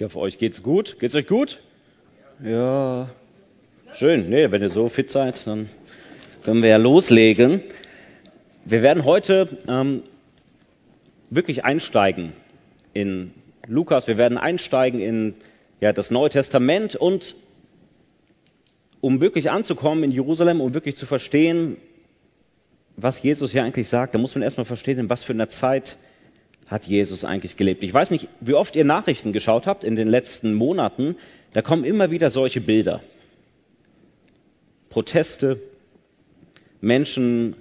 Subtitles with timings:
[0.00, 0.96] Ich hoffe, euch geht's gut.
[0.98, 1.60] Geht's euch gut?
[2.42, 3.10] Ja.
[3.92, 4.30] Schön.
[4.30, 5.68] Nee, wenn ihr so fit seid, dann
[6.42, 7.60] können wir ja loslegen.
[8.64, 10.02] Wir werden heute ähm,
[11.28, 12.32] wirklich einsteigen
[12.94, 13.34] in
[13.66, 14.06] Lukas.
[14.06, 15.34] Wir werden einsteigen in
[15.82, 17.36] ja, das Neue Testament und
[19.02, 21.76] um wirklich anzukommen in Jerusalem, um wirklich zu verstehen,
[22.96, 25.98] was Jesus hier eigentlich sagt, da muss man erstmal verstehen, in was für einer Zeit
[26.70, 27.82] hat Jesus eigentlich gelebt.
[27.82, 31.16] Ich weiß nicht, wie oft ihr Nachrichten geschaut habt in den letzten Monaten,
[31.52, 33.02] da kommen immer wieder solche Bilder.
[34.88, 35.60] Proteste,
[36.80, 37.56] Menschen,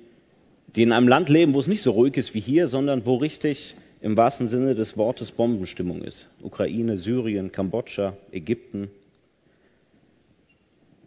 [0.76, 3.16] die in einem Land leben, wo es nicht so ruhig ist wie hier, sondern wo
[3.16, 6.30] richtig im wahrsten Sinne des Wortes Bombenstimmung ist.
[6.41, 8.89] Ukraine, Syrien, Kambodscha, Ägypten.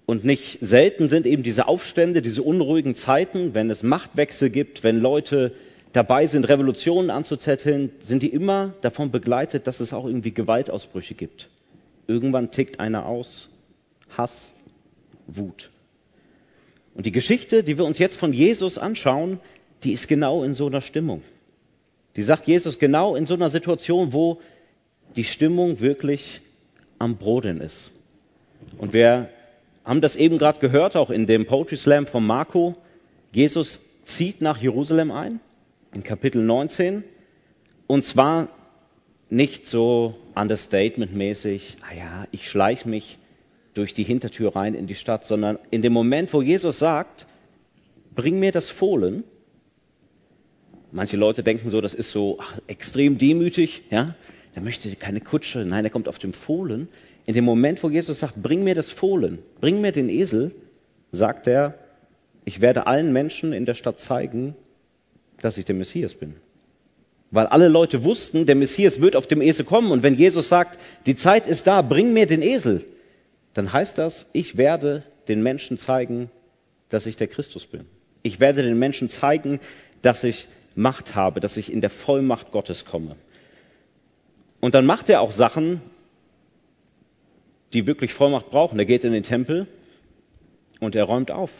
[0.06, 5.00] Und nicht selten sind eben diese Aufstände, diese unruhigen Zeiten, wenn es Machtwechsel gibt, wenn
[5.00, 5.52] Leute
[5.92, 11.48] dabei sind, Revolutionen anzuzetteln, sind die immer davon begleitet, dass es auch irgendwie Gewaltausbrüche gibt.
[12.06, 13.48] Irgendwann tickt einer aus.
[14.16, 14.52] Hass,
[15.26, 15.70] Wut.
[16.94, 19.40] Und die Geschichte, die wir uns jetzt von Jesus anschauen,
[19.82, 21.22] die ist genau in so einer Stimmung.
[22.16, 24.40] Die sagt Jesus genau in so einer Situation, wo
[25.16, 26.42] die Stimmung wirklich
[26.98, 27.90] am Brodeln ist.
[28.76, 29.30] Und wir
[29.84, 32.76] haben das eben gerade gehört, auch in dem Poetry Slam von Marco.
[33.32, 35.40] Jesus zieht nach Jerusalem ein
[35.94, 37.04] in Kapitel 19.
[37.86, 38.48] Und zwar
[39.30, 43.18] nicht so understatement-mäßig, ah ja, ich schleiche mich
[43.74, 47.26] durch die Hintertür rein in die Stadt, sondern in dem Moment, wo Jesus sagt,
[48.14, 49.24] bring mir das Fohlen.
[50.90, 54.14] Manche Leute denken so, das ist so ach, extrem demütig, ja.
[54.54, 56.88] Der möchte keine Kutsche, nein, er kommt auf dem Fohlen.
[57.24, 60.54] In dem Moment, wo Jesus sagt, bring mir das Fohlen, bring mir den Esel,
[61.10, 61.78] sagt er,
[62.44, 64.54] ich werde allen Menschen in der Stadt zeigen,
[65.42, 66.36] dass ich der Messias bin.
[67.30, 69.90] Weil alle Leute wussten, der Messias wird auf dem Esel kommen.
[69.90, 72.84] Und wenn Jesus sagt, die Zeit ist da, bring mir den Esel,
[73.52, 76.30] dann heißt das, ich werde den Menschen zeigen,
[76.88, 77.86] dass ich der Christus bin.
[78.22, 79.60] Ich werde den Menschen zeigen,
[80.00, 83.16] dass ich Macht habe, dass ich in der Vollmacht Gottes komme.
[84.60, 85.82] Und dann macht er auch Sachen,
[87.72, 88.78] die wirklich Vollmacht brauchen.
[88.78, 89.66] Er geht in den Tempel
[90.80, 91.50] und er räumt auf.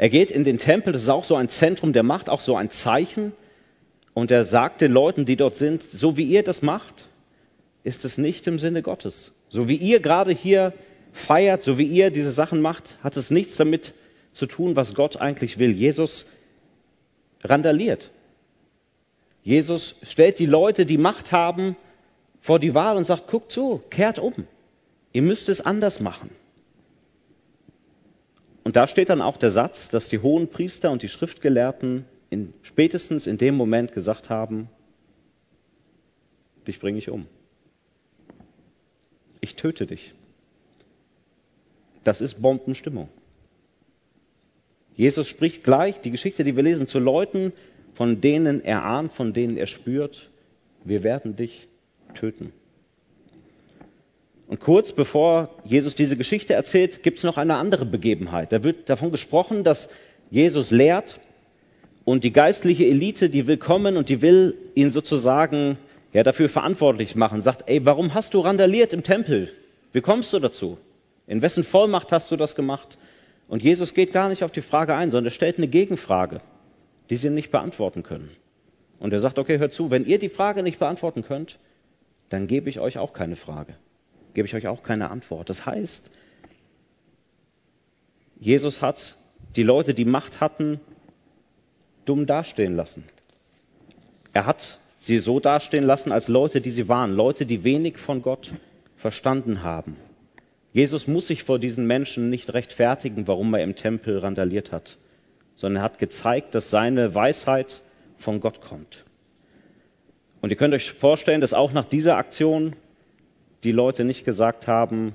[0.00, 2.56] Er geht in den Tempel, das ist auch so ein Zentrum der Macht, auch so
[2.56, 3.32] ein Zeichen.
[4.14, 7.10] Und er sagt den Leuten, die dort sind, so wie ihr das macht,
[7.84, 9.32] ist es nicht im Sinne Gottes.
[9.50, 10.72] So wie ihr gerade hier
[11.12, 13.92] feiert, so wie ihr diese Sachen macht, hat es nichts damit
[14.32, 15.72] zu tun, was Gott eigentlich will.
[15.72, 16.24] Jesus
[17.44, 18.08] randaliert.
[19.42, 21.76] Jesus stellt die Leute, die Macht haben,
[22.40, 24.32] vor die Wahl und sagt, guckt zu, kehrt um.
[25.12, 26.30] Ihr müsst es anders machen.
[28.70, 32.54] Und da steht dann auch der Satz, dass die hohen Priester und die Schriftgelehrten in,
[32.62, 34.68] spätestens in dem Moment gesagt haben,
[36.68, 37.26] dich bringe ich um.
[39.40, 40.14] Ich töte dich.
[42.04, 43.08] Das ist Bombenstimmung.
[44.94, 47.52] Jesus spricht gleich die Geschichte, die wir lesen, zu Leuten,
[47.94, 50.30] von denen er ahnt, von denen er spürt,
[50.84, 51.66] wir werden dich
[52.14, 52.52] töten.
[54.50, 58.50] Und kurz bevor Jesus diese Geschichte erzählt, gibt es noch eine andere Begebenheit.
[58.50, 59.88] Da wird davon gesprochen, dass
[60.28, 61.20] Jesus lehrt
[62.04, 65.78] und die geistliche Elite, die will kommen und die will ihn sozusagen
[66.12, 67.42] ja, dafür verantwortlich machen.
[67.42, 69.52] Sagt, ey, warum hast du randaliert im Tempel?
[69.92, 70.78] Wie kommst du dazu?
[71.28, 72.98] In wessen Vollmacht hast du das gemacht?
[73.46, 76.40] Und Jesus geht gar nicht auf die Frage ein, sondern er stellt eine Gegenfrage,
[77.08, 78.30] die sie nicht beantworten können.
[78.98, 81.60] Und er sagt, okay, hört zu, wenn ihr die Frage nicht beantworten könnt,
[82.30, 83.76] dann gebe ich euch auch keine Frage
[84.34, 85.48] gebe ich euch auch keine Antwort.
[85.48, 86.10] Das heißt,
[88.38, 89.16] Jesus hat
[89.56, 90.80] die Leute, die Macht hatten,
[92.04, 93.04] dumm dastehen lassen.
[94.32, 98.22] Er hat sie so dastehen lassen als Leute, die sie waren, Leute, die wenig von
[98.22, 98.52] Gott
[98.96, 99.96] verstanden haben.
[100.72, 104.98] Jesus muss sich vor diesen Menschen nicht rechtfertigen, warum er im Tempel randaliert hat,
[105.56, 107.82] sondern er hat gezeigt, dass seine Weisheit
[108.16, 109.04] von Gott kommt.
[110.40, 112.76] Und ihr könnt euch vorstellen, dass auch nach dieser Aktion
[113.64, 115.14] die Leute nicht gesagt haben,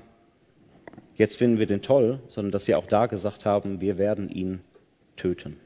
[1.15, 4.61] jetzt finden wir den toll, sondern dass sie auch da gesagt haben, wir werden ihn
[5.15, 5.57] töten.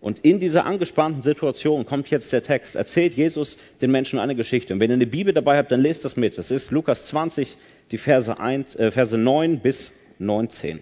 [0.00, 2.76] Und in dieser angespannten Situation kommt jetzt der Text.
[2.76, 4.74] Erzählt Jesus den Menschen eine Geschichte.
[4.74, 6.38] Und wenn ihr eine Bibel dabei habt, dann lest das mit.
[6.38, 7.56] Das ist Lukas 20,
[7.90, 10.80] die Verse, 1, äh, Verse 9 bis 19.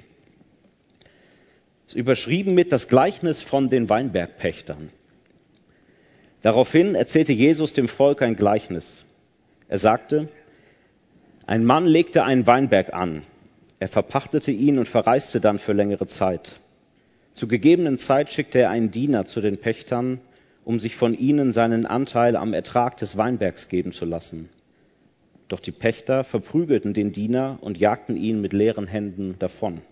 [1.87, 4.91] Das ist überschrieben mit das Gleichnis von den Weinbergpächtern.
[6.43, 9.07] Daraufhin erzählte Jesus dem Volk ein Gleichnis.
[9.69, 10.29] Er sagte,
[11.47, 13.23] ein Mann legte einen Weinberg an.
[13.79, 16.61] Er verpachtete ihn und verreiste dann für längere Zeit.
[17.35, 20.21] Zu gegebenen Zeit schickte er einen Diener zu den Pächtern,
[20.65, 24.49] um sich von ihnen seinen Anteil am Ertrag des Weinbergs geben zu lassen.
[25.49, 29.83] Doch die Pächter verprügelten den Diener und jagten ihn mit leeren Händen davon.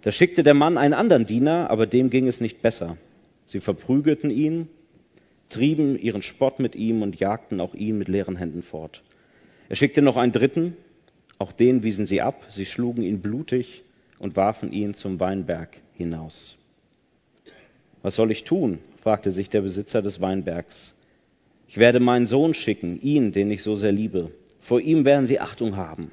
[0.00, 2.96] Da schickte der Mann einen anderen Diener, aber dem ging es nicht besser.
[3.44, 4.68] Sie verprügelten ihn,
[5.48, 9.02] trieben ihren Spott mit ihm und jagten auch ihn mit leeren Händen fort.
[9.72, 10.76] Er schickte noch einen dritten,
[11.38, 13.84] auch den wiesen sie ab, sie schlugen ihn blutig
[14.18, 16.58] und warfen ihn zum Weinberg hinaus.
[18.02, 18.80] Was soll ich tun?
[19.02, 20.94] fragte sich der Besitzer des Weinbergs.
[21.68, 24.30] Ich werde meinen Sohn schicken, ihn, den ich so sehr liebe.
[24.60, 26.12] Vor ihm werden sie Achtung haben.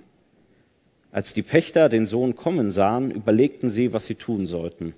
[1.11, 4.93] Als die Pächter den Sohn kommen sahen, überlegten sie, was sie tun sollten.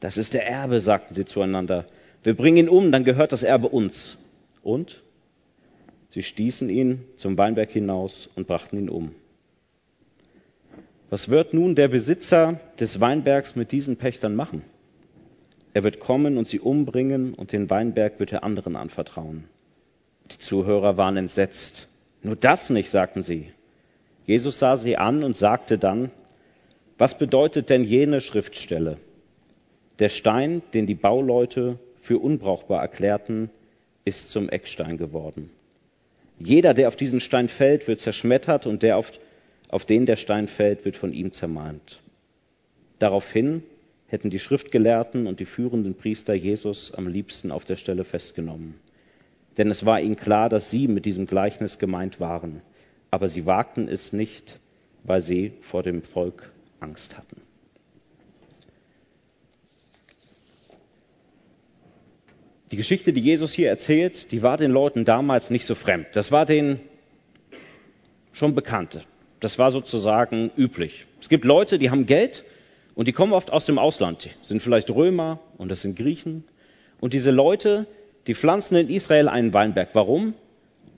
[0.00, 1.86] Das ist der Erbe, sagten sie zueinander.
[2.24, 4.18] Wir bringen ihn um, dann gehört das Erbe uns.
[4.62, 5.02] Und?
[6.10, 9.14] Sie stießen ihn zum Weinberg hinaus und brachten ihn um.
[11.08, 14.62] Was wird nun der Besitzer des Weinbergs mit diesen Pächtern machen?
[15.72, 19.44] Er wird kommen und sie umbringen und den Weinberg wird er anderen anvertrauen.
[20.32, 21.88] Die Zuhörer waren entsetzt.
[22.22, 23.52] Nur das nicht, sagten sie.
[24.26, 26.10] Jesus sah sie an und sagte dann,
[26.98, 28.98] was bedeutet denn jene Schriftstelle?
[29.98, 33.50] Der Stein, den die Bauleute für unbrauchbar erklärten,
[34.04, 35.50] ist zum Eckstein geworden.
[36.40, 39.12] Jeder, der auf diesen Stein fällt, wird zerschmettert und der, auf,
[39.68, 42.00] auf den der Stein fällt, wird von ihm zermalmt.
[42.98, 43.62] Daraufhin
[44.08, 48.74] hätten die Schriftgelehrten und die führenden Priester Jesus am liebsten auf der Stelle festgenommen
[49.60, 52.62] denn es war ihnen klar, dass sie mit diesem Gleichnis gemeint waren.
[53.10, 54.60] Aber sie wagten es nicht,
[55.04, 57.42] weil sie vor dem Volk Angst hatten.
[62.70, 66.06] Die Geschichte, die Jesus hier erzählt, die war den Leuten damals nicht so fremd.
[66.12, 66.80] Das war denen
[68.32, 69.02] schon bekannte.
[69.40, 71.06] Das war sozusagen üblich.
[71.20, 72.44] Es gibt Leute, die haben Geld
[72.94, 76.44] und die kommen oft aus dem Ausland, sind vielleicht Römer und das sind Griechen.
[77.00, 77.86] Und diese Leute,
[78.26, 79.88] die pflanzen in Israel einen Weinberg.
[79.94, 80.34] Warum?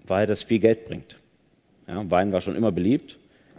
[0.06, 1.16] Weil das viel Geld bringt.
[1.86, 3.19] Ja, Wein war schon immer beliebt.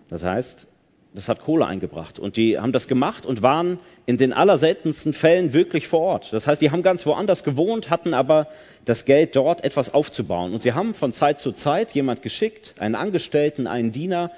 [0.09, 0.67] Das heißt,
[1.13, 2.17] das hat Kohle eingebracht.
[2.19, 6.33] Und die haben das gemacht und waren in den allerseltensten Fällen wirklich vor Ort.
[6.33, 8.47] Das heißt, die haben ganz woanders gewohnt, hatten aber
[8.85, 10.53] das Geld dort etwas aufzubauen.
[10.53, 14.31] Und sie haben von Zeit zu Zeit jemand geschickt, einen Angestellten, einen Diener,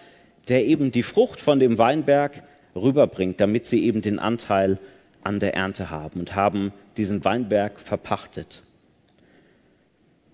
[0.47, 2.43] der eben die Frucht von dem Weinberg
[2.75, 4.79] rüberbringt, damit sie eben den Anteil
[5.23, 8.61] an der Ernte haben und haben diesen Weinberg verpachtet.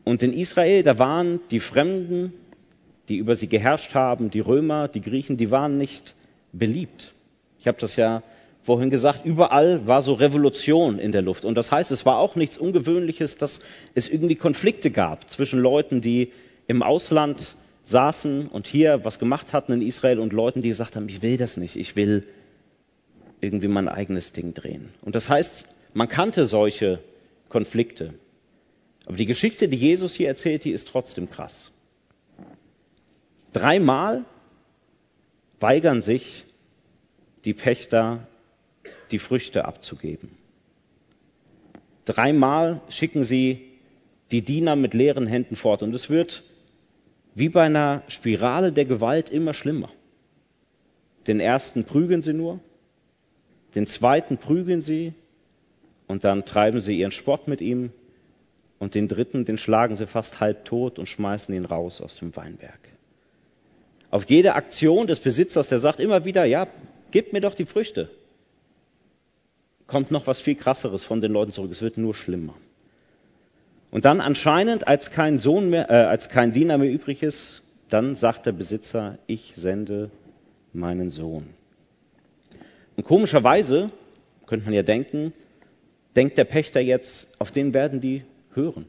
[0.03, 2.33] Und in Israel, da waren die Fremden,
[3.07, 6.15] die über sie geherrscht haben, die Römer, die Griechen, die waren nicht
[6.53, 7.13] beliebt.
[7.59, 8.23] Ich habe das ja
[8.63, 11.45] vorhin gesagt, überall war so Revolution in der Luft.
[11.45, 13.59] Und das heißt, es war auch nichts Ungewöhnliches, dass
[13.95, 16.31] es irgendwie Konflikte gab zwischen Leuten, die
[16.67, 17.55] im Ausland
[17.85, 21.37] saßen und hier was gemacht hatten in Israel und Leuten, die gesagt haben, ich will
[21.37, 22.27] das nicht, ich will
[23.41, 24.89] irgendwie mein eigenes Ding drehen.
[25.01, 26.99] Und das heißt, man kannte solche
[27.49, 28.13] Konflikte.
[29.07, 31.71] Aber die Geschichte, die Jesus hier erzählt, die ist trotzdem krass.
[33.51, 34.23] Dreimal
[35.61, 36.45] weigern sich
[37.45, 38.27] die Pächter,
[39.11, 40.31] die Früchte abzugeben.
[42.05, 43.71] Dreimal schicken sie
[44.31, 45.83] die Diener mit leeren Händen fort.
[45.83, 46.43] Und es wird
[47.35, 49.89] wie bei einer Spirale der Gewalt immer schlimmer.
[51.27, 52.59] Den ersten prügeln sie nur,
[53.75, 55.13] den zweiten prügeln sie
[56.07, 57.91] und dann treiben sie ihren Spott mit ihm
[58.79, 62.35] und den dritten, den schlagen sie fast halb tot und schmeißen ihn raus aus dem
[62.35, 62.79] Weinberg.
[64.11, 66.67] Auf jede Aktion des Besitzers, der sagt immer wieder, ja,
[67.11, 68.09] gebt mir doch die Früchte,
[69.87, 71.71] kommt noch was viel krasseres von den Leuten zurück.
[71.71, 72.53] Es wird nur schlimmer.
[73.89, 78.15] Und dann anscheinend, als kein Sohn mehr, äh, als kein Diener mehr übrig ist, dann
[78.15, 80.11] sagt der Besitzer, ich sende
[80.73, 81.47] meinen Sohn.
[82.95, 83.91] Und komischerweise,
[84.45, 85.33] könnte man ja denken,
[86.15, 88.87] denkt der Pächter jetzt, auf den werden die hören.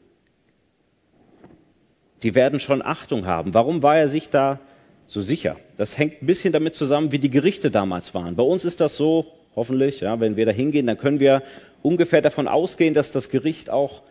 [2.23, 3.53] Die werden schon Achtung haben.
[3.53, 4.59] Warum war er sich da
[5.05, 5.57] so sicher?
[5.77, 8.35] Das hängt ein bisschen damit zusammen, wie die Gerichte damals waren.
[8.35, 11.43] Bei uns ist das so, hoffentlich, ja, wenn wir da hingehen, dann können wir
[11.81, 14.01] ungefähr davon ausgehen, dass das Gericht auch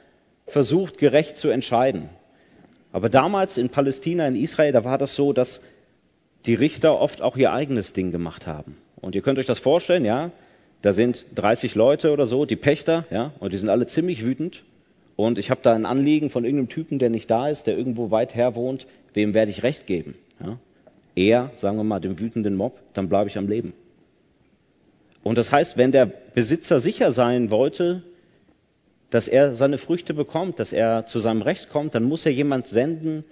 [0.46, 2.08] versucht, gerecht zu entscheiden.
[2.92, 5.60] Aber damals in Palästina, in Israel, da war das so, dass
[6.46, 8.76] die Richter oft auch ihr eigenes Ding gemacht haben.
[9.00, 10.30] Und ihr könnt euch das vorstellen, ja,
[10.82, 14.64] da sind 30 Leute oder so, die Pächter, ja, und die sind alle ziemlich wütend.
[15.16, 18.10] Und ich habe da ein Anliegen von irgendeinem Typen, der nicht da ist, der irgendwo
[18.10, 20.14] weit her wohnt, wem werde ich Recht geben?
[20.40, 20.58] Ja?
[21.14, 23.74] Er, sagen wir mal, dem wütenden Mob, dann bleibe ich am Leben.
[25.22, 28.02] Und das heißt, wenn der Besitzer sicher sein wollte,
[29.10, 32.66] dass er seine Früchte bekommt, dass er zu seinem Recht kommt, dann muss er jemand
[32.66, 33.24] senden,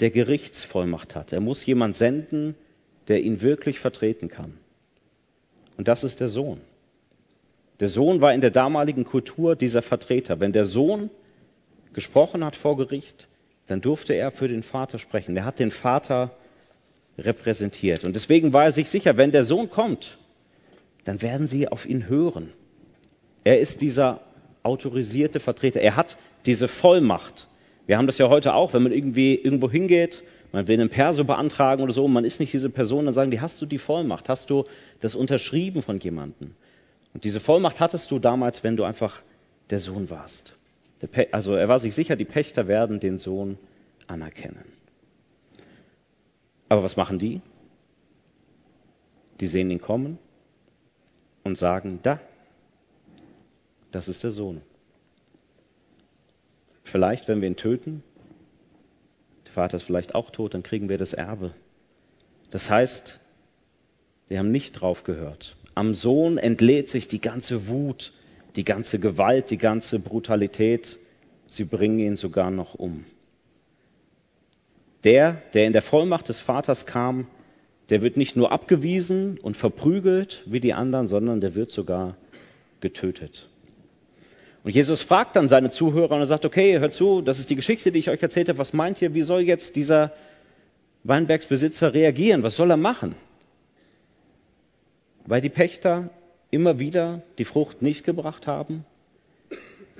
[0.00, 1.32] der Gerichtsvollmacht hat.
[1.32, 2.56] Er muss jemand senden,
[3.08, 4.58] der ihn wirklich vertreten kann.
[5.76, 6.60] Und das ist der Sohn.
[7.78, 10.40] Der Sohn war in der damaligen Kultur dieser Vertreter.
[10.40, 11.10] Wenn der Sohn
[11.92, 13.28] gesprochen hat vor Gericht,
[13.66, 15.36] dann durfte er für den Vater sprechen.
[15.36, 16.32] Er hat den Vater
[17.20, 18.04] repräsentiert.
[18.04, 20.18] Und deswegen war er sich sicher, wenn der Sohn kommt,
[21.04, 22.52] dann werden sie auf ihn hören.
[23.44, 24.20] Er ist dieser
[24.62, 25.80] autorisierte Vertreter.
[25.80, 27.48] Er hat diese Vollmacht.
[27.86, 30.22] Wir haben das ja heute auch, wenn man irgendwie irgendwo hingeht,
[30.52, 33.40] man will einen Perso beantragen oder so, man ist nicht diese Person, dann sagen die,
[33.40, 34.28] hast du die Vollmacht?
[34.28, 34.64] Hast du
[35.00, 36.54] das unterschrieben von jemandem?
[37.14, 39.22] Und diese Vollmacht hattest du damals, wenn du einfach
[39.70, 40.54] der Sohn warst.
[41.30, 43.58] Also er war sich sicher, die Pächter werden den Sohn
[44.06, 44.79] anerkennen.
[46.70, 47.42] Aber was machen die?
[49.40, 50.18] Die sehen ihn kommen
[51.42, 52.20] und sagen, da,
[53.90, 54.62] das ist der Sohn.
[56.84, 58.04] Vielleicht, wenn wir ihn töten,
[59.46, 61.52] der Vater ist vielleicht auch tot, dann kriegen wir das Erbe.
[62.52, 63.18] Das heißt,
[64.28, 65.56] wir haben nicht drauf gehört.
[65.74, 68.12] Am Sohn entlädt sich die ganze Wut,
[68.54, 71.00] die ganze Gewalt, die ganze Brutalität.
[71.46, 73.06] Sie bringen ihn sogar noch um.
[75.04, 77.26] Der, der in der Vollmacht des Vaters kam,
[77.88, 82.16] der wird nicht nur abgewiesen und verprügelt wie die anderen, sondern der wird sogar
[82.80, 83.48] getötet.
[84.62, 87.56] Und Jesus fragt dann seine Zuhörer und er sagt, okay, hört zu, das ist die
[87.56, 88.58] Geschichte, die ich euch erzählt habe.
[88.58, 90.12] Was meint ihr, wie soll jetzt dieser
[91.04, 92.42] Weinbergsbesitzer reagieren?
[92.42, 93.14] Was soll er machen?
[95.24, 96.10] Weil die Pächter
[96.50, 98.84] immer wieder die Frucht nicht gebracht haben,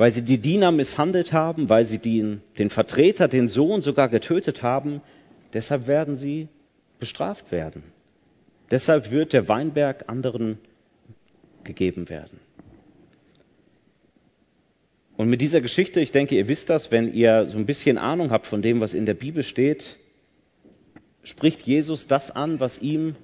[0.01, 4.63] weil sie die Diener misshandelt haben, weil sie den, den Vertreter, den Sohn sogar getötet
[4.63, 5.03] haben.
[5.53, 6.49] Deshalb werden sie
[6.99, 7.83] bestraft werden.
[8.71, 10.57] Deshalb wird der Weinberg anderen
[11.65, 12.41] gegeben werden.
[15.19, 18.31] Und mit dieser Geschichte, ich denke, ihr wisst das, wenn ihr so ein bisschen Ahnung
[18.31, 19.99] habt von dem, was in der Bibel steht,
[21.25, 23.17] spricht Jesus das an, was ihm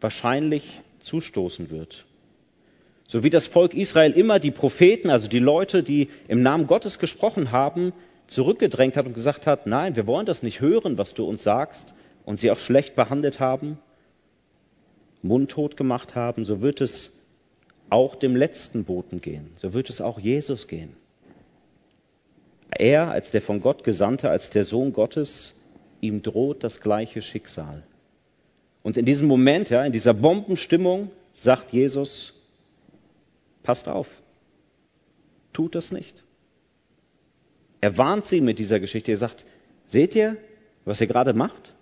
[0.00, 2.06] wahrscheinlich zustoßen wird.
[3.08, 6.98] So wie das Volk Israel immer die Propheten, also die Leute, die im Namen Gottes
[6.98, 7.92] gesprochen haben,
[8.26, 11.94] zurückgedrängt hat und gesagt hat, nein, wir wollen das nicht hören, was du uns sagst,
[12.24, 13.78] und sie auch schlecht behandelt haben,
[15.22, 17.12] mundtot gemacht haben, so wird es
[17.88, 20.96] auch dem letzten Boten gehen, so wird es auch Jesus gehen.
[22.70, 25.54] Er als der von Gott Gesandte, als der Sohn Gottes,
[26.00, 27.84] ihm droht das gleiche Schicksal.
[28.82, 32.35] Und in diesem Moment, ja, in dieser Bombenstimmung, sagt Jesus,
[33.66, 34.22] passt auf,
[35.52, 36.22] tut das nicht.
[37.80, 39.10] Er warnt sie mit dieser Geschichte.
[39.10, 39.44] Er sagt,
[39.86, 40.36] seht ihr,
[40.84, 41.74] was ihr gerade macht?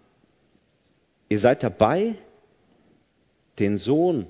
[1.28, 2.14] Ihr seid dabei,
[3.58, 4.26] den Sohn,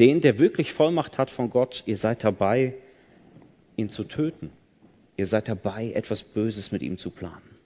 [0.00, 2.74] den, der wirklich Vollmacht hat von Gott, ihr seid dabei,
[3.76, 4.50] ihn zu töten.
[5.16, 7.56] Ihr seid dabei, etwas Böses mit ihm zu planen.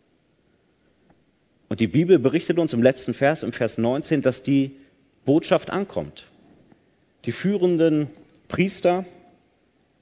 [1.70, 4.76] Und die Bibel berichtet uns im letzten Vers, im Vers 19, dass die
[5.24, 6.26] Botschaft ankommt.
[7.24, 8.08] Die führenden
[8.50, 9.06] Priester,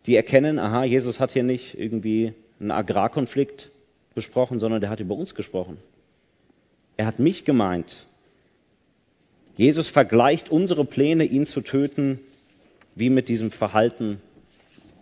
[0.07, 3.71] die erkennen, aha, Jesus hat hier nicht irgendwie einen Agrarkonflikt
[4.15, 5.79] besprochen, sondern der hat über uns gesprochen.
[6.97, 8.07] Er hat mich gemeint.
[9.57, 12.19] Jesus vergleicht unsere Pläne, ihn zu töten,
[12.95, 14.21] wie mit diesem Verhalten,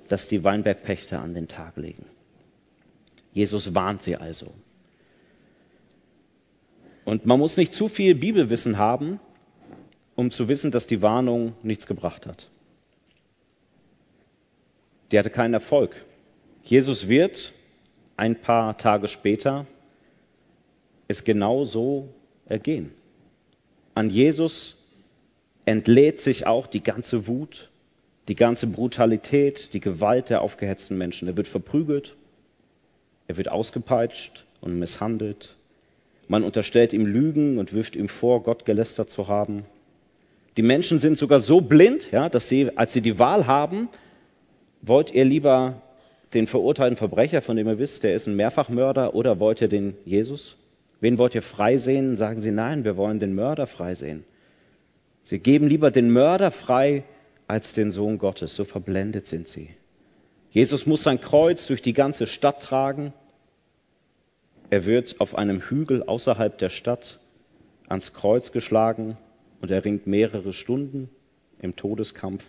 [0.08, 2.04] das die Weinbergpächter an den Tag legen.
[3.32, 4.52] Jesus warnt sie also.
[7.04, 9.20] Und man muss nicht zu viel Bibelwissen haben,
[10.14, 12.48] um zu wissen, dass die Warnung nichts gebracht hat.
[15.10, 16.04] Die hatte keinen Erfolg.
[16.62, 17.52] Jesus wird
[18.16, 19.66] ein paar Tage später
[21.08, 22.08] es genau so
[22.46, 22.92] ergehen.
[23.94, 24.76] An Jesus
[25.64, 27.70] entlädt sich auch die ganze Wut,
[28.28, 31.28] die ganze Brutalität, die Gewalt der aufgehetzten Menschen.
[31.28, 32.16] Er wird verprügelt,
[33.28, 35.54] er wird ausgepeitscht und misshandelt.
[36.28, 39.64] Man unterstellt ihm Lügen und wirft ihm vor, Gott gelästert zu haben.
[40.56, 43.88] Die Menschen sind sogar so blind, ja, dass sie, als sie die Wahl haben,
[44.83, 45.83] wollt ihr lieber
[46.35, 49.95] den verurteilten Verbrecher, von dem ihr wisst, der ist ein Mehrfachmörder, oder wollt ihr den
[50.04, 50.56] Jesus?
[51.00, 52.16] Wen wollt ihr frei sehen?
[52.16, 54.25] Sagen sie, nein, wir wollen den Mörder frei sehen.
[55.23, 57.04] Sie geben lieber den Mörder frei
[57.47, 58.56] als den Sohn Gottes.
[58.56, 59.71] So verblendet sind sie.
[60.50, 63.12] Jesus muss sein Kreuz durch die ganze Stadt tragen.
[64.71, 67.21] Er wird auf einem Hügel außerhalb der Stadt
[67.88, 69.16] ans Kreuz geschlagen
[69.61, 71.09] und er ringt mehrere Stunden
[71.61, 72.45] im Todeskampf,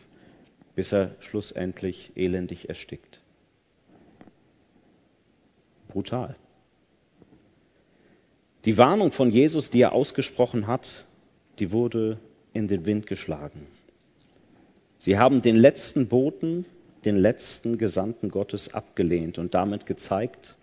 [0.77, 3.19] bis er schlussendlich elendig erstickt.
[5.87, 6.35] Brutal.
[8.63, 11.05] Die Warnung von Jesus, die er ausgesprochen hat,
[11.57, 12.19] die wurde
[12.53, 13.65] in den Wind geschlagen.
[14.99, 16.65] Sie haben den letzten Boten
[17.05, 20.57] den letzten Gesandten Gottes abgelehnt und damit gezeigt,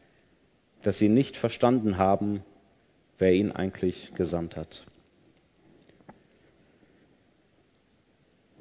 [0.83, 2.45] dass sie nicht verstanden haben,
[3.19, 4.85] wer ihn eigentlich gesandt hat.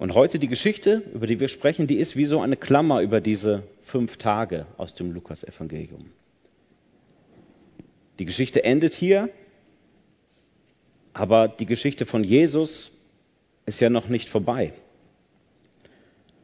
[0.03, 3.21] Und heute die Geschichte, über die wir sprechen, die ist wie so eine Klammer über
[3.21, 6.07] diese fünf Tage aus dem Lukasevangelium.
[8.19, 9.29] Die Geschichte endet hier,
[11.13, 12.91] aber die Geschichte von Jesus
[13.65, 14.73] ist ja noch nicht vorbei.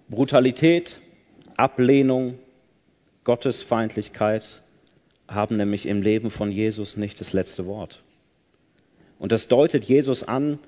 [0.08, 1.02] Brutalität,
[1.58, 2.40] Ablehnung,
[3.26, 4.62] Gottesfeindlichkeit
[5.28, 8.04] haben nämlich im Leben von Jesus nicht das letzte Wort.
[9.20, 10.60] Und das deutet Jesus an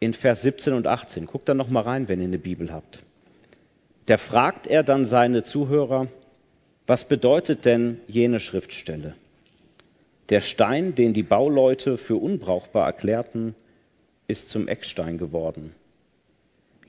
[0.00, 1.26] in Vers 17 und 18.
[1.26, 3.00] Guckt da noch mal rein, wenn ihr eine Bibel habt.
[4.06, 6.08] Da fragt er dann seine Zuhörer,
[6.86, 9.14] was bedeutet denn jene Schriftstelle?
[10.28, 13.54] Der Stein, den die Bauleute für unbrauchbar erklärten,
[14.26, 15.74] ist zum Eckstein geworden.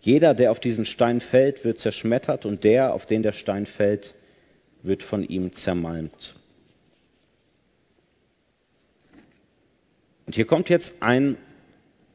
[0.02, 4.14] Jeder, der auf diesen Stein fällt, wird zerschmettert und der, auf den der Stein fällt,
[4.84, 6.36] wird von ihm zermalmt.
[10.26, 11.38] Und hier kommt jetzt ein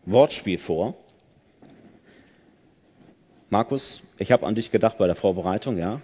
[0.06, 0.94] Wortspiel vor.
[3.48, 6.00] Markus, ich habe an dich gedacht bei der Vorbereitung, ja.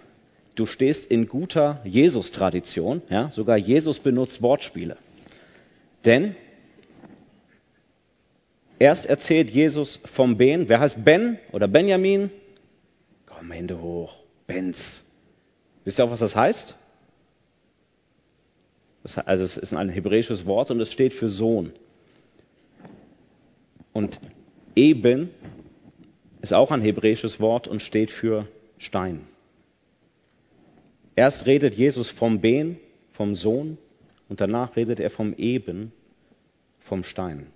[0.55, 3.31] Du stehst in guter Jesus-Tradition, ja.
[3.31, 4.97] Sogar Jesus benutzt Wortspiele.
[6.03, 6.35] Denn
[8.79, 10.67] erst erzählt Jesus vom Ben.
[10.67, 12.31] Wer heißt Ben oder Benjamin?
[13.25, 14.17] Komm, Hände hoch.
[14.45, 15.03] Benz.
[15.83, 16.75] Wisst ihr auch, was das heißt?
[19.03, 21.71] Das, also es ist ein hebräisches Wort und es steht für Sohn.
[23.97, 24.19] Und
[24.75, 25.31] eben
[26.43, 29.21] ist auch ein hebräisches Wort und steht für Stein.
[31.15, 32.77] Erst redet Jesus vom Ben,
[33.11, 33.79] vom Sohn,
[34.29, 35.91] und danach redet er vom Eben,
[36.79, 37.47] vom Stein.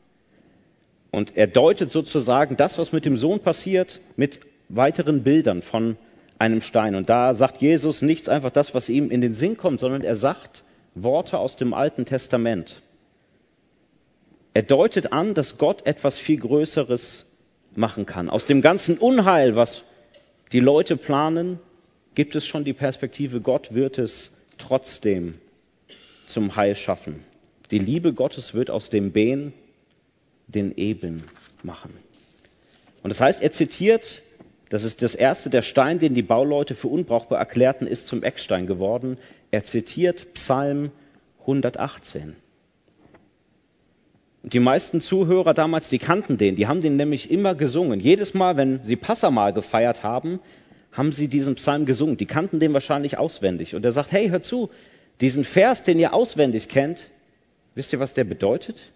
[1.12, 5.96] Und er deutet sozusagen das, was mit dem Sohn passiert, mit weiteren Bildern von
[6.40, 6.96] einem Stein.
[6.96, 10.16] Und da sagt Jesus nichts einfach das, was ihm in den Sinn kommt, sondern er
[10.16, 10.64] sagt
[10.96, 12.82] Worte aus dem Alten Testament.
[14.54, 17.26] Er deutet an, dass Gott etwas viel Größeres
[17.76, 18.30] machen kann.
[18.30, 19.84] Aus dem ganzen Unheil, was
[20.52, 21.60] die Leute planen,
[22.16, 25.36] gibt es schon die Perspektive, Gott wird es trotzdem
[26.26, 27.24] zum Heil schaffen.
[27.72, 29.54] Die Liebe Gottes wird aus dem Ben
[30.48, 31.24] den Eben
[31.64, 31.94] machen.
[33.02, 34.22] Und das heißt, er zitiert,
[34.70, 38.68] das ist das erste, der Stein, den die Bauleute für unbrauchbar erklärten, ist zum Eckstein
[38.68, 39.18] geworden.
[39.50, 40.92] Er zitiert Psalm
[41.42, 42.36] 118.
[44.44, 48.00] Und die meisten Zuhörer damals, die kannten den, die haben den nämlich immer gesungen.
[48.00, 50.40] Jedes Mal, wenn sie Passamal gefeiert haben,
[50.92, 52.18] haben sie diesen Psalm gesungen.
[52.18, 53.76] Die kannten den wahrscheinlich auswendig.
[53.76, 54.70] Und er sagt, hey, hör zu,
[55.22, 57.10] diesen Vers, den ihr auswendig kennt,
[57.76, 58.92] wisst ihr, was der bedeutet?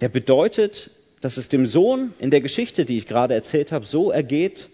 [0.00, 4.10] Der bedeutet, dass es dem Sohn in der Geschichte, die ich gerade erzählt habe, so
[4.10, 4.68] ergeht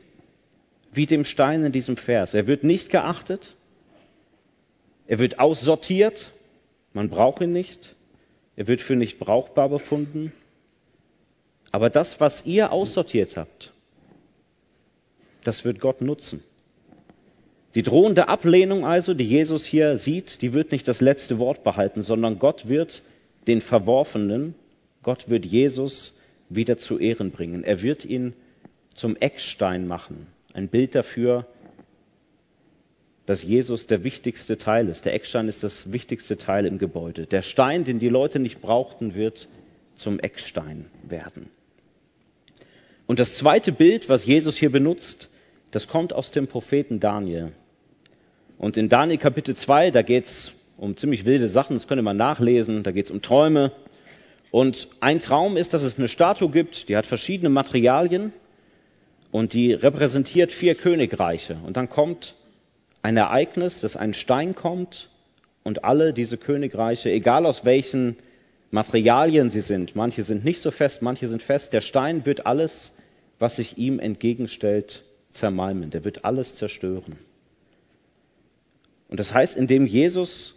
[0.92, 2.34] wie dem Stein in diesem Vers.
[2.34, 3.54] Er wird nicht geachtet,
[5.06, 6.32] er wird aussortiert,
[6.92, 7.94] man braucht ihn nicht.
[8.56, 10.32] Er wird für nicht brauchbar befunden.
[11.72, 13.72] Aber das, was ihr aussortiert habt,
[15.44, 16.42] das wird Gott nutzen.
[17.74, 22.02] Die drohende Ablehnung also, die Jesus hier sieht, die wird nicht das letzte Wort behalten,
[22.02, 23.02] sondern Gott wird
[23.46, 24.54] den Verworfenen,
[25.02, 26.12] Gott wird Jesus
[26.48, 27.62] wieder zu Ehren bringen.
[27.62, 28.34] Er wird ihn
[28.94, 30.26] zum Eckstein machen.
[30.52, 31.46] Ein Bild dafür,
[33.30, 35.04] dass Jesus der wichtigste Teil ist.
[35.04, 37.26] Der Eckstein ist das wichtigste Teil im Gebäude.
[37.26, 39.46] Der Stein, den die Leute nicht brauchten, wird
[39.94, 41.48] zum Eckstein werden.
[43.06, 45.30] Und das zweite Bild, was Jesus hier benutzt,
[45.70, 47.52] das kommt aus dem Propheten Daniel.
[48.58, 52.14] Und in Daniel Kapitel 2, da geht's um ziemlich wilde Sachen, das könnt ihr mal
[52.14, 53.70] nachlesen, da geht's um Träume.
[54.50, 58.32] Und ein Traum ist, dass es eine Statue gibt, die hat verschiedene Materialien
[59.30, 61.58] und die repräsentiert vier Königreiche.
[61.64, 62.34] Und dann kommt
[63.02, 65.08] ein Ereignis, dass ein Stein kommt
[65.62, 68.16] und alle diese Königreiche, egal aus welchen
[68.70, 72.92] Materialien sie sind, manche sind nicht so fest, manche sind fest, der Stein wird alles,
[73.38, 77.18] was sich ihm entgegenstellt, zermalmen, der wird alles zerstören.
[79.08, 80.54] Und das heißt, indem Jesus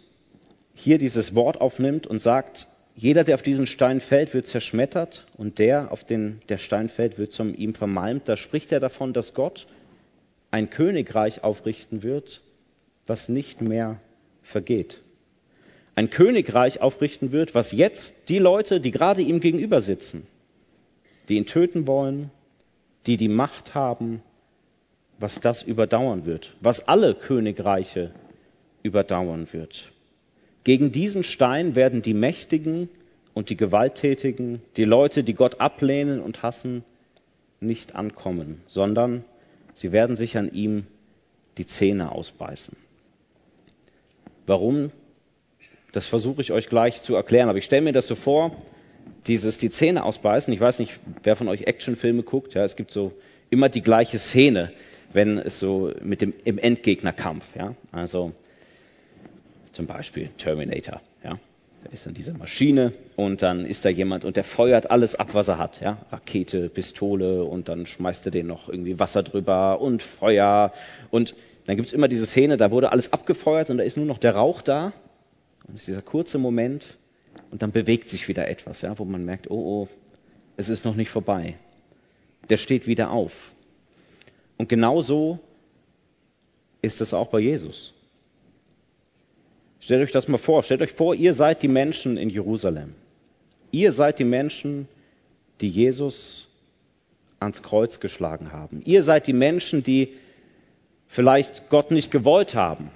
[0.74, 5.58] hier dieses Wort aufnimmt und sagt, jeder, der auf diesen Stein fällt, wird zerschmettert und
[5.58, 9.34] der, auf den der Stein fällt, wird zum ihm vermalmt, da spricht er davon, dass
[9.34, 9.66] Gott
[10.54, 12.40] ein Königreich aufrichten wird,
[13.08, 13.98] was nicht mehr
[14.44, 15.00] vergeht.
[15.96, 20.28] Ein Königreich aufrichten wird, was jetzt die Leute, die gerade ihm gegenüber sitzen,
[21.28, 22.30] die ihn töten wollen,
[23.08, 24.22] die die Macht haben,
[25.18, 28.12] was das überdauern wird, was alle Königreiche
[28.84, 29.90] überdauern wird.
[30.62, 32.88] Gegen diesen Stein werden die Mächtigen
[33.32, 36.84] und die Gewalttätigen, die Leute, die Gott ablehnen und hassen,
[37.58, 39.24] nicht ankommen, sondern
[39.74, 40.86] Sie werden sich an ihm
[41.58, 42.76] die Zähne ausbeißen.
[44.46, 44.90] Warum?
[45.92, 47.48] Das versuche ich euch gleich zu erklären.
[47.48, 48.56] Aber ich stelle mir das so vor,
[49.26, 50.52] dieses die Zähne ausbeißen.
[50.52, 52.54] Ich weiß nicht, wer von euch Actionfilme guckt.
[52.54, 53.12] Ja, es gibt so
[53.50, 54.72] immer die gleiche Szene,
[55.12, 57.44] wenn es so mit dem im Endgegnerkampf.
[57.56, 58.32] Ja, also
[59.72, 61.38] Zum Beispiel Terminator, ja.
[61.84, 65.34] Da ist dann diese Maschine und dann ist da jemand und der feuert alles ab,
[65.34, 65.98] was er hat, ja.
[66.10, 70.72] Rakete, Pistole und dann schmeißt er den noch irgendwie Wasser drüber und Feuer
[71.10, 71.34] und
[71.66, 74.34] dann gibt's immer diese Szene, da wurde alles abgefeuert und da ist nur noch der
[74.34, 74.92] Rauch da.
[75.66, 76.98] Und es ist dieser kurze Moment
[77.50, 79.88] und dann bewegt sich wieder etwas, ja, wo man merkt, oh, oh,
[80.56, 81.56] es ist noch nicht vorbei.
[82.50, 83.52] Der steht wieder auf.
[84.58, 85.38] Und genauso
[86.82, 87.93] ist es auch bei Jesus.
[89.84, 90.62] Stellt euch das mal vor.
[90.62, 92.94] Stellt euch vor, ihr seid die Menschen in Jerusalem.
[93.70, 94.88] Ihr seid die Menschen,
[95.60, 96.48] die Jesus
[97.38, 98.80] ans Kreuz geschlagen haben.
[98.86, 100.14] Ihr seid die Menschen, die
[101.06, 102.88] vielleicht Gott nicht gewollt haben,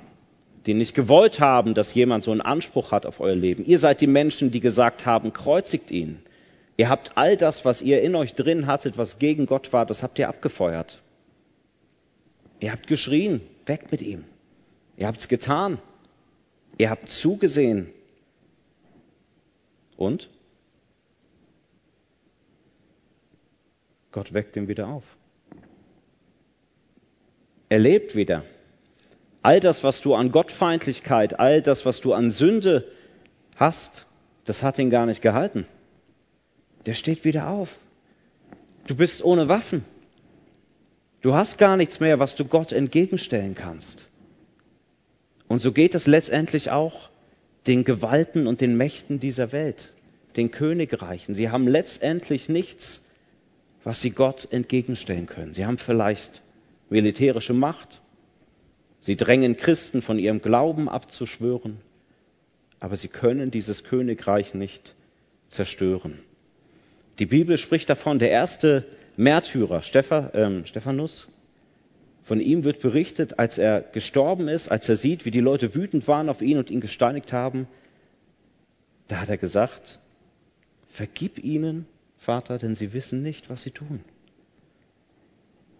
[0.64, 3.66] die nicht gewollt haben, dass jemand so einen Anspruch hat auf euer Leben.
[3.66, 6.20] Ihr seid die Menschen, die gesagt haben, kreuzigt ihn.
[6.78, 10.02] Ihr habt all das, was ihr in euch drin hattet, was gegen Gott war, das
[10.02, 11.02] habt ihr abgefeuert.
[12.60, 14.24] Ihr habt geschrien, weg mit ihm.
[14.96, 15.76] Ihr habt's getan.
[16.78, 17.92] Ihr habt zugesehen.
[19.96, 20.30] Und?
[24.12, 25.04] Gott weckt ihn wieder auf.
[27.68, 28.44] Er lebt wieder.
[29.42, 32.90] All das, was du an Gottfeindlichkeit, all das, was du an Sünde
[33.56, 34.06] hast,
[34.44, 35.66] das hat ihn gar nicht gehalten.
[36.86, 37.76] Der steht wieder auf.
[38.86, 39.84] Du bist ohne Waffen.
[41.20, 44.06] Du hast gar nichts mehr, was du Gott entgegenstellen kannst.
[45.48, 47.08] Und so geht es letztendlich auch
[47.66, 49.92] den Gewalten und den Mächten dieser Welt,
[50.36, 51.34] den Königreichen.
[51.34, 53.04] Sie haben letztendlich nichts,
[53.82, 55.54] was sie Gott entgegenstellen können.
[55.54, 56.42] Sie haben vielleicht
[56.90, 58.00] militärische Macht.
[59.00, 61.78] Sie drängen Christen von ihrem Glauben abzuschwören.
[62.80, 64.94] Aber sie können dieses Königreich nicht
[65.48, 66.18] zerstören.
[67.18, 68.84] Die Bibel spricht davon, der erste
[69.16, 71.28] Märtyrer, Stephanus,
[72.28, 76.06] von ihm wird berichtet, als er gestorben ist, als er sieht, wie die Leute wütend
[76.08, 77.66] waren auf ihn und ihn gesteinigt haben,
[79.06, 79.98] da hat er gesagt,
[80.90, 81.86] vergib ihnen,
[82.18, 84.00] Vater, denn sie wissen nicht, was sie tun.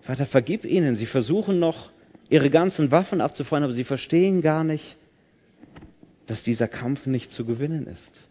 [0.00, 1.90] Vater, vergib ihnen, sie versuchen noch,
[2.30, 4.96] ihre ganzen Waffen abzufeuern, aber sie verstehen gar nicht,
[6.24, 8.22] dass dieser Kampf nicht zu gewinnen ist.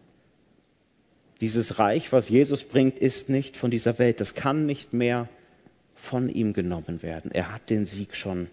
[1.40, 4.20] Dieses Reich, was Jesus bringt, ist nicht von dieser Welt.
[4.20, 5.28] Das kann nicht mehr
[5.98, 7.30] von ihm genommen werden.
[7.32, 8.48] Er hat den Sieg schon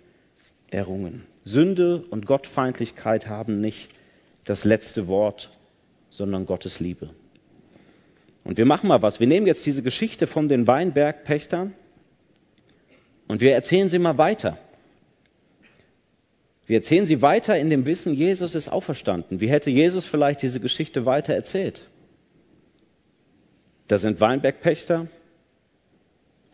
[0.71, 1.25] errungen.
[1.45, 3.89] Sünde und Gottfeindlichkeit haben nicht
[4.43, 5.51] das letzte Wort,
[6.09, 7.11] sondern Gottes Liebe.
[8.43, 9.19] Und wir machen mal was.
[9.19, 11.73] Wir nehmen jetzt diese Geschichte von den Weinbergpächtern
[13.27, 14.57] und wir erzählen sie mal weiter.
[16.67, 19.39] Wir erzählen sie weiter in dem Wissen, Jesus ist auferstanden.
[19.39, 21.87] Wie hätte Jesus vielleicht diese Geschichte weiter erzählt?
[23.87, 25.07] Da sind Weinbergpächter,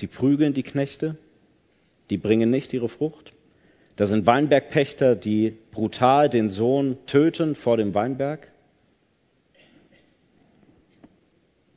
[0.02, 1.16] die prügeln die Knechte,
[2.10, 3.34] die bringen nicht ihre Frucht.
[3.96, 8.52] Da sind Weinbergpächter, die brutal den Sohn töten vor dem Weinberg.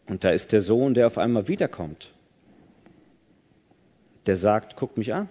[0.06, 2.12] Und da ist der Sohn, der auf einmal wiederkommt.
[4.26, 5.28] Der sagt, guckt mich an.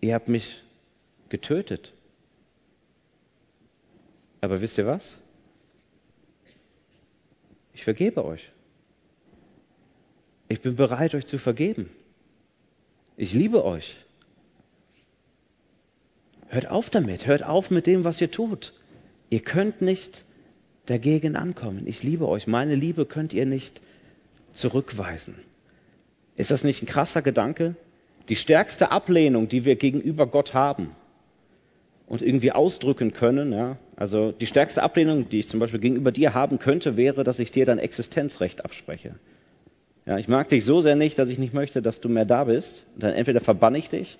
[0.00, 0.62] Ihr habt mich
[1.28, 1.92] getötet.
[4.40, 5.18] Aber wisst ihr was?
[7.74, 8.48] Ich vergebe euch.
[10.48, 11.90] Ich bin bereit, euch zu vergeben.
[13.16, 13.96] Ich liebe euch.
[16.48, 17.26] Hört auf damit.
[17.26, 18.72] Hört auf mit dem, was ihr tut.
[19.30, 20.24] Ihr könnt nicht
[20.86, 21.86] dagegen ankommen.
[21.86, 22.46] Ich liebe euch.
[22.46, 23.80] Meine Liebe könnt ihr nicht
[24.52, 25.34] zurückweisen.
[26.36, 27.74] Ist das nicht ein krasser Gedanke?
[28.28, 30.94] Die stärkste Ablehnung, die wir gegenüber Gott haben,
[32.06, 33.52] und irgendwie ausdrücken können.
[33.52, 33.78] Ja?
[33.96, 37.50] Also die stärkste Ablehnung, die ich zum Beispiel gegenüber dir haben könnte, wäre, dass ich
[37.50, 39.16] dir dein Existenzrecht abspreche.
[40.06, 42.44] Ja, ich mag dich so sehr nicht, dass ich nicht möchte, dass du mehr da
[42.44, 42.86] bist.
[42.96, 44.18] Dann entweder verbanne ich dich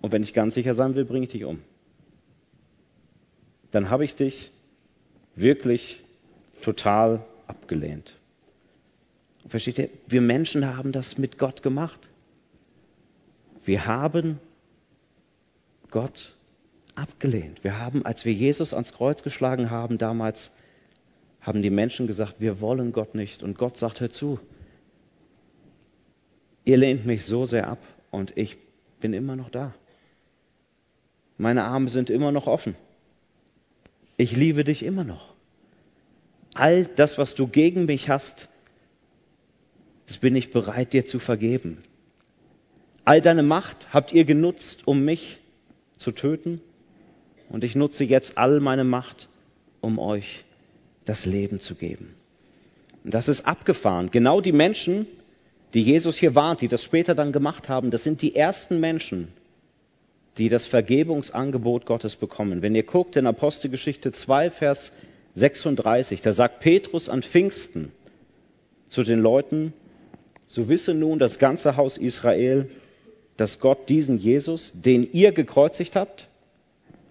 [0.00, 1.60] und wenn ich ganz sicher sein will, bringe ich dich um.
[3.70, 4.50] Dann habe ich dich
[5.34, 6.02] wirklich
[6.62, 8.14] total abgelehnt.
[9.46, 9.90] Versteht ihr?
[10.06, 12.08] Wir Menschen haben das mit Gott gemacht.
[13.64, 14.40] Wir haben
[15.90, 16.34] Gott
[16.94, 17.62] abgelehnt.
[17.62, 20.50] Wir haben, als wir Jesus ans Kreuz geschlagen haben, damals
[21.40, 23.42] haben die Menschen gesagt, wir wollen Gott nicht.
[23.42, 24.40] Und Gott sagt, hör zu,
[26.66, 27.78] ihr lehnt mich so sehr ab
[28.10, 28.58] und ich
[29.00, 29.72] bin immer noch da.
[31.38, 32.74] Meine Arme sind immer noch offen.
[34.18, 35.32] Ich liebe dich immer noch.
[36.54, 38.48] All das, was du gegen mich hast,
[40.06, 41.82] das bin ich bereit, dir zu vergeben.
[43.04, 45.38] All deine Macht habt ihr genutzt, um mich
[45.96, 46.60] zu töten
[47.48, 49.28] und ich nutze jetzt all meine Macht,
[49.80, 50.44] um euch
[51.04, 52.14] das Leben zu geben.
[53.04, 54.10] Und das ist abgefahren.
[54.10, 55.06] Genau die Menschen,
[55.74, 59.28] die Jesus hier warnt, die das später dann gemacht haben, das sind die ersten Menschen,
[60.38, 62.62] die das Vergebungsangebot Gottes bekommen.
[62.62, 64.92] Wenn ihr guckt in Apostelgeschichte 2, Vers
[65.34, 67.92] 36, da sagt Petrus an Pfingsten
[68.88, 69.72] zu den Leuten,
[70.46, 72.70] so wisse nun das ganze Haus Israel,
[73.36, 76.28] dass Gott diesen Jesus, den ihr gekreuzigt habt,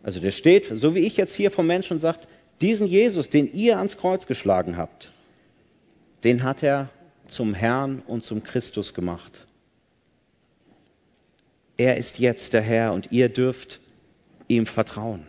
[0.02, 2.28] also der steht, so wie ich jetzt hier vom Menschen sagt,
[2.62, 5.12] diesen Jesus, den ihr ans Kreuz geschlagen habt,
[6.24, 6.90] den hat er
[7.28, 9.46] zum Herrn und zum Christus gemacht.
[11.78, 13.80] Er ist jetzt der Herr und ihr dürft
[14.48, 15.26] ihm vertrauen.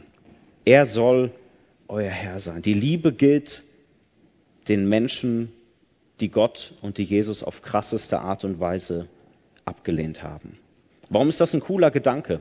[0.64, 1.32] Er soll
[1.88, 2.62] euer Herr sein.
[2.62, 3.62] Die Liebe gilt
[4.68, 5.52] den Menschen,
[6.20, 9.08] die Gott und die Jesus auf krasseste Art und Weise
[9.64, 10.58] abgelehnt haben.
[11.08, 12.40] Warum ist das ein cooler Gedanke?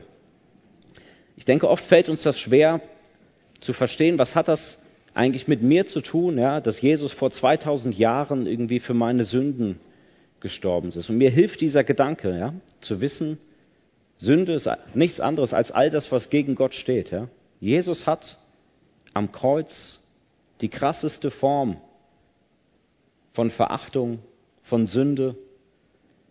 [1.36, 2.80] Ich denke, oft fällt uns das schwer
[3.60, 4.78] zu verstehen, was hat das
[5.16, 9.80] eigentlich mit mir zu tun, ja, dass Jesus vor 2000 Jahren irgendwie für meine Sünden
[10.40, 11.08] gestorben ist.
[11.08, 12.52] Und mir hilft dieser Gedanke, ja,
[12.82, 13.38] zu wissen,
[14.18, 17.10] Sünde ist nichts anderes als all das, was gegen Gott steht.
[17.12, 17.28] Ja.
[17.60, 18.38] Jesus hat
[19.14, 20.00] am Kreuz
[20.60, 21.78] die krasseste Form
[23.32, 24.18] von Verachtung,
[24.62, 25.34] von Sünde,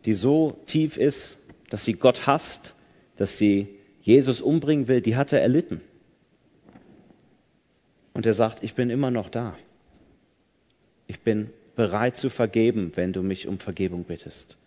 [0.05, 1.39] die so tief ist,
[1.71, 2.75] dass sie Gott hasst,
[3.17, 3.67] dass sie
[4.01, 5.81] Jesus umbringen will, die hat er erlitten.
[8.15, 9.57] Und er sagt, ich bin immer noch da.
[11.05, 14.57] Ich bin bereit zu vergeben, wenn du mich um Vergebung bittest.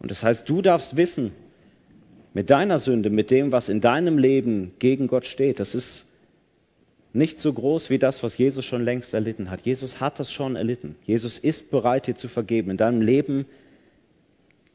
[0.00, 1.30] Und das heißt, du darfst wissen,
[2.34, 6.06] mit deiner Sünde, mit dem, was in deinem Leben gegen Gott steht, das ist
[7.12, 9.64] nicht so groß wie das, was Jesus schon längst erlitten hat.
[9.64, 10.96] Jesus hat das schon erlitten.
[11.04, 12.72] Jesus ist bereit, dir zu vergeben.
[12.72, 13.46] In deinem Leben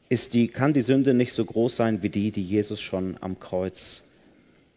[0.08, 3.38] ist die, kann die Sünde nicht so groß sein wie die, die Jesus schon am
[3.38, 4.02] Kreuz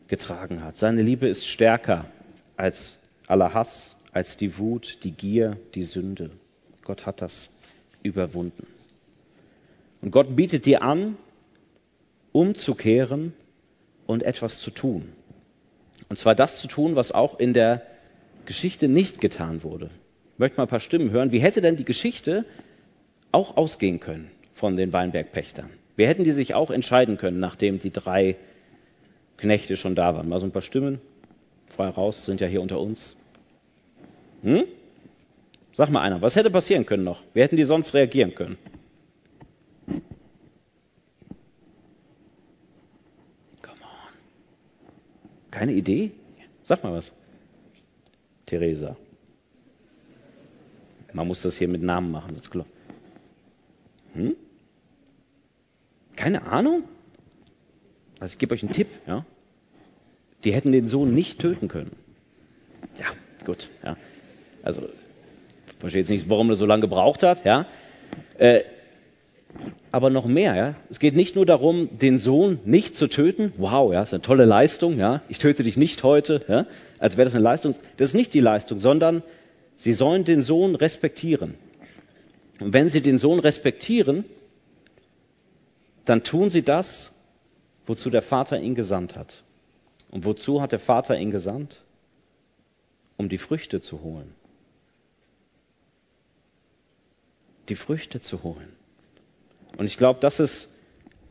[0.10, 0.76] getragen hat.
[0.76, 2.06] Seine Liebe ist stärker
[2.58, 6.32] als aller Hass, als die Wut, die Gier, die Sünde.
[6.84, 7.50] Gott hat das
[8.04, 8.68] überwunden.
[10.02, 11.18] Und Gott bietet dir an,
[12.32, 13.34] umzukehren
[14.06, 15.12] und etwas zu tun.
[16.10, 17.82] Und zwar das zu tun, was auch in der
[18.46, 19.90] Geschichte nicht getan wurde.
[20.34, 21.32] Ich möchte mal ein paar Stimmen hören.
[21.32, 22.46] Wie hätte denn die Geschichte
[23.32, 25.70] auch ausgehen können von den Weinbergpächtern?
[25.96, 28.36] Wie hätten die sich auch entscheiden können, nachdem die drei
[29.38, 30.30] Knechte schon da waren?
[30.30, 31.00] Mal so ein paar Stimmen
[31.76, 33.16] frei raus, sind ja hier unter uns.
[34.42, 34.64] Hm?
[35.74, 37.22] Sag mal einer, was hätte passieren können noch?
[37.34, 38.58] Wie hätten die sonst reagieren können?
[43.62, 44.14] Come on.
[45.52, 46.12] Keine Idee?
[46.64, 47.14] Sag mal was.
[48.46, 48.96] Theresa.
[51.12, 52.66] Man muss das hier mit Namen machen, das ist klar.
[54.14, 54.36] Hm?
[56.16, 56.84] Keine Ahnung?
[58.20, 59.26] Also ich gebe euch einen Tipp, ja.
[60.46, 61.92] Die hätten den Sohn nicht töten können.
[63.00, 63.08] Ja,
[63.46, 63.98] gut, ja.
[64.64, 64.84] Also,
[65.68, 67.66] ich verstehe jetzt nicht, warum er so lange gebraucht hat, ja.
[68.38, 68.62] Äh,
[69.92, 70.76] aber noch mehr, ja.
[70.90, 73.54] Es geht nicht nur darum, den Sohn nicht zu töten.
[73.58, 75.22] Wow, ja, ist eine tolle Leistung, ja.
[75.30, 76.68] Ich töte dich nicht heute, ja.
[77.00, 77.76] Als wäre das eine Leistung.
[77.98, 79.24] Das ist nicht die Leistung, sondern
[79.76, 81.56] sie sollen den Sohn respektieren.
[82.60, 84.26] Und wenn sie den Sohn respektieren,
[86.06, 87.14] dann tun sie das,
[87.88, 89.44] wozu der Vater ihn gesandt hat.
[90.16, 91.82] Und wozu hat der Vater ihn gesandt?
[93.18, 94.34] Um die Früchte zu holen.
[97.68, 98.72] Die Früchte zu holen.
[99.78, 100.70] Und ich glaube, das ist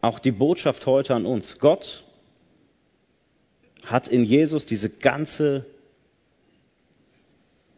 [0.03, 1.59] auch die Botschaft heute an uns.
[1.61, 2.05] Gott
[3.87, 5.65] hat in Jesus diese ganze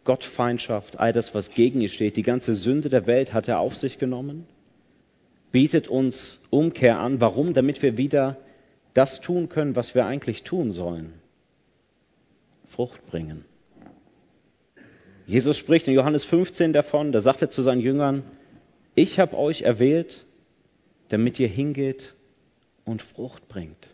[0.03, 3.77] Gottfeindschaft, all das, was gegen ihn steht, die ganze Sünde der Welt hat er auf
[3.77, 4.45] sich genommen,
[5.53, 7.21] bietet uns Umkehr an.
[7.21, 7.55] Warum?
[7.55, 8.39] Damit wir wieder
[8.97, 11.13] das tun können, was wir eigentlich tun sollen.
[12.67, 13.45] Frucht bringen.
[15.27, 18.23] Jesus spricht in Johannes 15 davon, da sagt er zu seinen Jüngern,
[18.95, 20.25] ich habe euch erwählt,
[21.09, 22.15] damit ihr hingeht
[22.85, 23.89] und Frucht bringt.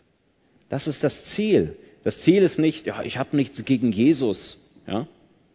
[0.69, 1.75] Das ist das Ziel.
[2.03, 5.07] Das Ziel ist nicht, ja, ich habe nichts gegen Jesus, ja,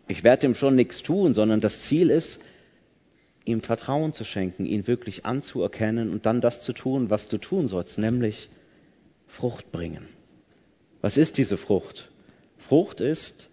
[0.08, 2.40] ich werde ihm schon nichts tun, sondern das Ziel ist,
[3.44, 7.66] ihm Vertrauen zu schenken, ihn wirklich anzuerkennen und dann das zu tun, was du tun
[7.66, 8.48] sollst, nämlich
[9.28, 10.08] Frucht bringen.
[11.00, 12.10] Was ist diese Frucht?
[12.56, 13.48] Frucht ist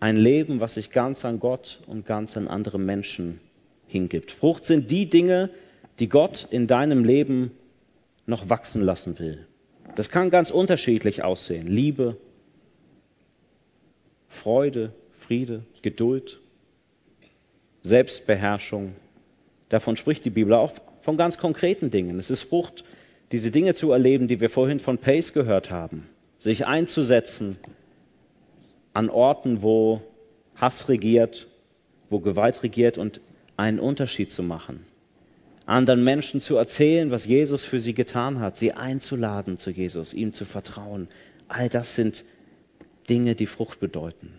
[0.00, 3.40] ein Leben, was sich ganz an Gott und ganz an andere Menschen
[3.86, 4.32] hingibt.
[4.32, 5.50] Frucht sind die Dinge,
[6.00, 7.52] die Gott in deinem Leben
[8.26, 9.46] noch wachsen lassen will.
[9.94, 11.68] Das kann ganz unterschiedlich aussehen.
[11.68, 12.16] Liebe,
[14.28, 16.40] Freude, Friede, Geduld,
[17.82, 18.96] Selbstbeherrschung.
[19.68, 22.18] Davon spricht die Bibel auch von ganz konkreten Dingen.
[22.18, 22.84] Es ist Frucht
[23.32, 26.08] diese Dinge zu erleben, die wir vorhin von Pace gehört haben,
[26.38, 27.56] sich einzusetzen
[28.92, 30.02] an Orten, wo
[30.54, 31.48] Hass regiert,
[32.08, 33.20] wo Gewalt regiert und
[33.56, 34.84] einen Unterschied zu machen.
[35.66, 40.32] anderen Menschen zu erzählen, was Jesus für sie getan hat, sie einzuladen zu Jesus, ihm
[40.32, 41.08] zu vertrauen.
[41.48, 42.24] All das sind
[43.10, 44.38] Dinge, die Frucht bedeuten.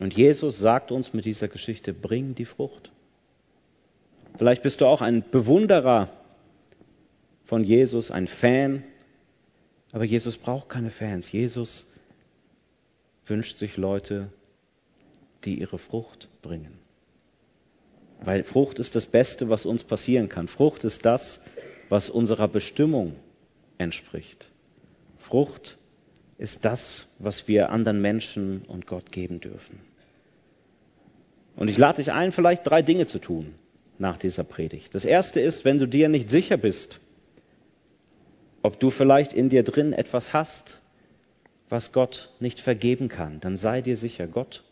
[0.00, 2.90] Und Jesus sagt uns mit dieser Geschichte, bring die Frucht.
[4.36, 6.10] Vielleicht bist du auch ein Bewunderer
[7.44, 8.82] von Jesus, ein Fan,
[9.92, 11.30] aber Jesus braucht keine Fans.
[11.30, 11.86] Jesus
[13.26, 14.28] wünscht sich Leute,
[15.44, 16.76] die ihre Frucht bringen.
[18.20, 20.48] Weil Frucht ist das Beste, was uns passieren kann.
[20.48, 21.40] Frucht ist das,
[21.88, 23.16] was unserer Bestimmung
[23.78, 24.48] entspricht.
[25.18, 25.76] Frucht
[26.38, 29.80] ist das, was wir anderen Menschen und Gott geben dürfen.
[31.56, 33.54] Und ich lade dich ein, vielleicht drei Dinge zu tun
[33.98, 34.94] nach dieser Predigt.
[34.94, 37.00] Das erste ist, wenn du dir nicht sicher bist,
[38.64, 40.80] ob du vielleicht in dir drin etwas hast,
[41.68, 44.64] was Gott nicht vergeben kann, dann sei dir sicher, Gott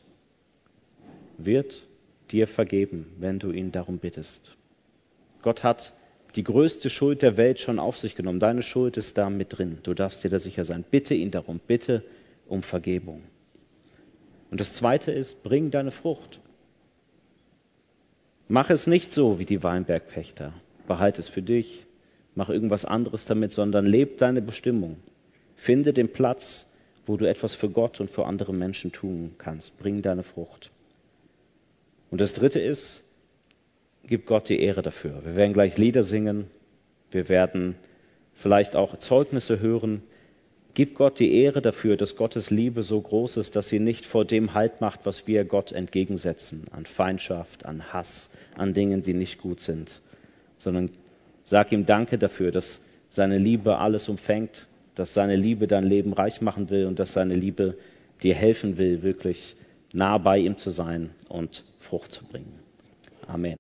[1.37, 1.83] wird
[2.31, 4.57] dir vergeben, wenn du ihn darum bittest.
[5.43, 5.93] Gott hat
[6.37, 8.41] die größte Schuld der Welt schon auf sich genommen.
[8.41, 9.77] Deine Schuld ist da mit drin.
[9.83, 10.87] Du darfst dir da sicher sein.
[10.91, 12.03] Bitte ihn darum, bitte
[12.49, 13.23] um Vergebung.
[14.51, 16.41] Und das Zweite ist, bring deine Frucht.
[18.49, 20.55] Mach es nicht so wie die Weinbergpächter.
[20.89, 21.85] Behalte es für dich.
[22.35, 24.97] Mach irgendwas anderes damit, sondern leb deine Bestimmung.
[25.57, 26.67] Finde den Platz,
[27.07, 29.79] wo du etwas für Gott und für andere Menschen tun kannst.
[29.79, 30.71] Bring deine Frucht.
[32.11, 33.03] Und das Dritte ist,
[34.05, 35.25] gib Gott die Ehre dafür.
[35.25, 36.47] Wir werden gleich Lieder singen.
[37.11, 37.77] Wir werden
[38.35, 40.03] vielleicht auch Zeugnisse hören.
[40.75, 44.25] Gib Gott die Ehre dafür, dass Gottes Liebe so groß ist, dass sie nicht vor
[44.25, 49.39] dem Halt macht, was wir Gott entgegensetzen, an Feindschaft, an Hass, an Dingen, die nicht
[49.39, 50.01] gut sind,
[50.57, 50.91] sondern
[51.45, 56.41] sag ihm Danke dafür, dass seine Liebe alles umfängt, dass seine Liebe dein Leben reich
[56.41, 57.77] machen will und dass seine Liebe
[58.23, 59.57] dir helfen will, wirklich
[59.93, 62.59] nah bei ihm zu sein und Frucht zu bringen.
[63.27, 63.51] Amen.